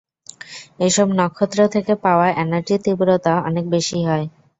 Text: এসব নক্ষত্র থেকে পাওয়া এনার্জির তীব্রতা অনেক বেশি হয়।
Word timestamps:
এসব 0.79 1.07
নক্ষত্র 1.19 1.59
থেকে 1.75 1.93
পাওয়া 2.03 2.27
এনার্জির 2.37 2.79
তীব্রতা 2.85 3.33
অনেক 3.47 3.65
বেশি 3.73 3.97
হয়। 4.07 4.25